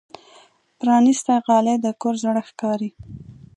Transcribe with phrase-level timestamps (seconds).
[0.79, 2.89] پرانستې غالۍ د کور زړه ښکاري.